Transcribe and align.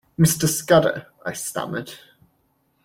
“Mr 0.17 0.47
Scudder...” 0.49 1.05
I 1.27 1.33
stammered. 1.33 1.93